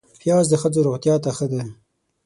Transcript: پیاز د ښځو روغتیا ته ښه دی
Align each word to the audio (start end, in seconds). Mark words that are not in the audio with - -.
پیاز 0.21 0.45
د 0.49 0.53
ښځو 0.61 0.79
روغتیا 0.87 1.15
ته 1.23 1.29
ښه 1.37 1.45
دی 1.51 1.61